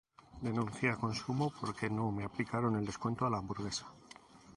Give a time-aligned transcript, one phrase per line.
[0.47, 3.85] denuncié a consumo porque no me aplicaron el descuento a la hamburguesa